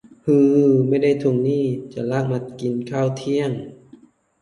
[0.25, 0.55] ฮือ
[0.87, 3.51] ไม่ได้ทวงหนี้ จะลากมากินข้าวเที่ยง